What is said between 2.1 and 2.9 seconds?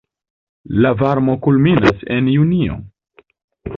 en junio.